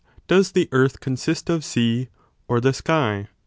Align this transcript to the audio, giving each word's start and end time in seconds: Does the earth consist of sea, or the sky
Does 0.27 0.53
the 0.53 0.67
earth 0.71 0.99
consist 0.99 1.47
of 1.47 1.63
sea, 1.63 2.07
or 2.47 2.59
the 2.59 2.73
sky 2.73 3.27